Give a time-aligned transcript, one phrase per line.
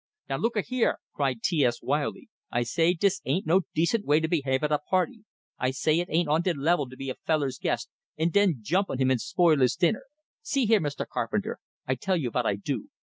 [0.27, 2.27] "Now looka here!" cried T S, wildly.
[2.51, 5.25] "I say dis ain't no decent way to behave at a party.
[5.59, 8.89] I say it ain't on de level to be a feller's guest, and den jump
[8.89, 10.05] on him and spoil his dinner.
[10.41, 11.05] See here, Mr.
[11.07, 12.89] Carpenter, I tell you vot I do.